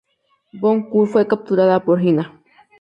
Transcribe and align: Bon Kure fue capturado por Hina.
Bon 0.53 0.81
Kure 0.81 1.07
fue 1.11 1.27
capturado 1.27 1.79
por 1.85 2.01
Hina. 2.01 2.33